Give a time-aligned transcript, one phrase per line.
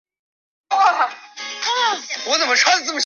[0.01, 0.01] 这些白奴常常与自愿签约的同事们一道成为
[2.25, 2.25] 契
[2.81, 2.99] 约劳工。